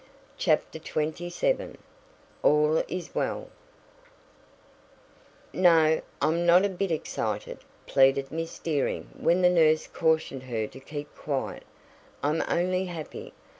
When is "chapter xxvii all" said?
0.35-2.77